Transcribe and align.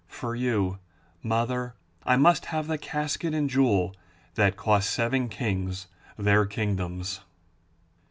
For 0.07 0.33
you, 0.35 0.79
mother, 1.21 1.75
I 2.07 2.15
must 2.17 2.45
have 2.45 2.65
the 2.65 2.79
casket 2.79 3.35
and 3.35 3.47
jewel 3.47 3.95
that 4.33 4.57
cost 4.57 4.89
seven 4.89 5.29
kings 5.29 5.85
their 6.17 6.47
kingdoms. 6.47 7.19